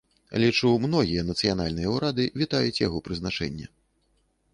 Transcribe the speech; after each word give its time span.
Лічу, 0.43 0.69
многія 0.85 1.23
нацыянальныя 1.27 1.91
ўрады 1.97 2.25
вітаюць 2.43 2.81
яго 2.87 2.97
прызначэнне. 3.09 3.67